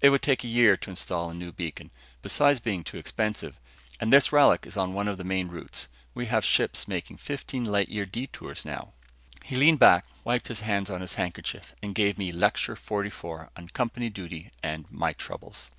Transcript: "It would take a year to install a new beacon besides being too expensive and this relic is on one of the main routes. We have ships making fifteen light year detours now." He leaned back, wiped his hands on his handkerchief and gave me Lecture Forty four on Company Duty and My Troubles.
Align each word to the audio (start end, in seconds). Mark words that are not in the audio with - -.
"It 0.00 0.10
would 0.10 0.22
take 0.22 0.44
a 0.44 0.46
year 0.46 0.76
to 0.76 0.90
install 0.90 1.28
a 1.30 1.34
new 1.34 1.50
beacon 1.50 1.90
besides 2.22 2.60
being 2.60 2.84
too 2.84 2.96
expensive 2.96 3.58
and 3.98 4.12
this 4.12 4.30
relic 4.30 4.68
is 4.68 4.76
on 4.76 4.94
one 4.94 5.08
of 5.08 5.18
the 5.18 5.24
main 5.24 5.48
routes. 5.48 5.88
We 6.14 6.26
have 6.26 6.44
ships 6.44 6.86
making 6.86 7.16
fifteen 7.16 7.64
light 7.64 7.88
year 7.88 8.06
detours 8.06 8.64
now." 8.64 8.92
He 9.42 9.56
leaned 9.56 9.80
back, 9.80 10.06
wiped 10.22 10.46
his 10.46 10.60
hands 10.60 10.92
on 10.92 11.00
his 11.00 11.14
handkerchief 11.14 11.74
and 11.82 11.92
gave 11.92 12.18
me 12.18 12.30
Lecture 12.30 12.76
Forty 12.76 13.10
four 13.10 13.50
on 13.56 13.66
Company 13.66 14.08
Duty 14.08 14.52
and 14.62 14.88
My 14.92 15.12
Troubles. 15.12 15.72